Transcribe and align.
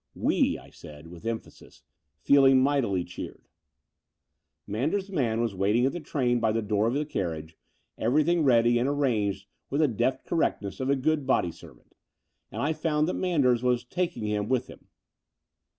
"tVe," 0.17 0.57
I 0.57 0.71
said 0.71 1.09
with 1.09 1.27
emphasis, 1.27 1.83
feeling 2.23 2.59
mightily 2.59 3.03
cheered. 3.03 3.45
Manders* 4.65 5.11
man 5.11 5.41
was 5.41 5.53
waiting 5.53 5.85
at 5.85 5.91
the 5.91 5.99
train 5.99 6.39
by 6.39 6.51
the 6.51 6.63
door 6.63 6.87
of 6.87 6.95
the 6.95 7.05
carriage, 7.05 7.55
everything 7.99 8.43
ready 8.43 8.79
and 8.79 8.89
arranged 8.89 9.45
with 9.69 9.79
the 9.79 9.87
deft 9.87 10.25
correctness 10.25 10.79
of 10.79 10.89
a 10.89 10.95
good 10.95 11.27
body 11.27 11.51
servant; 11.51 11.93
and 12.51 12.63
I 12.63 12.73
found 12.73 13.07
that 13.09 13.13
Manders 13.13 13.61
was 13.61 13.83
taking 13.85 14.25
him 14.25 14.49
with 14.49 14.65
him. 14.65 14.87